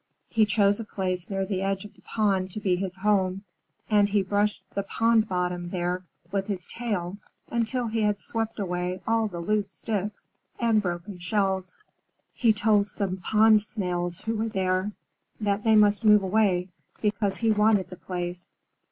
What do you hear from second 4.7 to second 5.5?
the pond